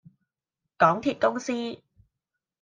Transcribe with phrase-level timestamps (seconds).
[0.77, 1.53] 港鐵公司